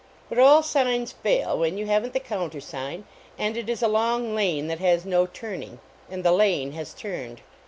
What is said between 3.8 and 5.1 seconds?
a long lane that has